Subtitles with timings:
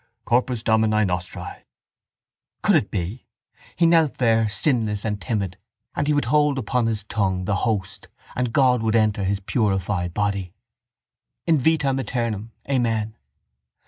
[0.25, 1.43] —Corpus Domini nostri.
[2.63, 3.27] Could it be?
[3.75, 5.59] He knelt there sinless and timid;
[5.95, 10.15] and he would hold upon his tongue the host and God would enter his purified
[10.15, 10.53] body.
[11.47, 12.49] —_In vitam eternam.
[12.67, 13.15] Amen.